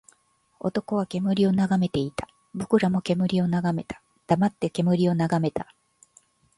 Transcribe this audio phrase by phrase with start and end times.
[0.61, 2.27] 男は煙を眺めていた。
[2.55, 4.01] 僕らも煙を眺めた。
[4.25, 5.75] 黙って煙を眺めた。